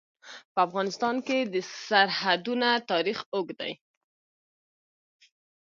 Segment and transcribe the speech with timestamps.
[0.53, 1.55] په افغانستان کې د
[1.87, 3.73] سرحدونه تاریخ اوږد دی.